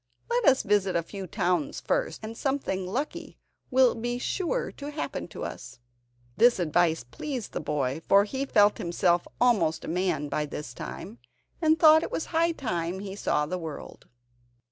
Let 0.31 0.45
us 0.45 0.63
visit 0.63 0.95
a 0.95 1.03
few 1.03 1.27
towns 1.27 1.79
first, 1.79 2.21
and 2.23 2.35
something 2.35 2.87
lucky 2.87 3.37
will 3.69 3.93
be 3.93 4.17
sure 4.17 4.71
to 4.71 4.89
happen 4.89 5.27
to 5.27 5.43
us." 5.43 5.77
This 6.37 6.57
advice 6.57 7.03
pleased 7.03 7.51
the 7.51 7.59
boy, 7.59 8.01
for 8.07 8.23
he 8.23 8.47
felt 8.47 8.79
himself 8.79 9.27
almost 9.39 9.85
a 9.85 9.87
man 9.87 10.27
by 10.27 10.47
this 10.47 10.73
time, 10.73 11.19
and 11.61 11.77
thought 11.77 12.01
it 12.01 12.11
was 12.11 12.25
high 12.33 12.51
time 12.53 12.97
he 13.01 13.15
saw 13.15 13.45
the 13.45 13.59
world. 13.59 14.07